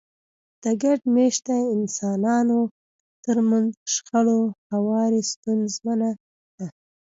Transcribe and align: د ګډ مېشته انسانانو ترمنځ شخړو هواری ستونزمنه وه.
د 0.63 0.65
ګډ 0.83 0.99
مېشته 1.15 1.55
انسانانو 1.75 2.59
ترمنځ 3.25 3.69
شخړو 3.93 4.39
هواری 4.71 5.21
ستونزمنه 5.31 6.09
وه. 6.55 6.67